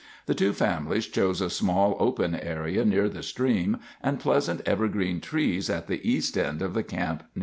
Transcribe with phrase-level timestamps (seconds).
[0.25, 5.69] The two families chose a small open area near the stream and pleasant evergreen trees
[5.69, 7.39] at the east end of the camp near the entrance.